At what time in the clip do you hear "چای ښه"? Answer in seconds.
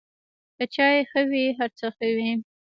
0.75-1.21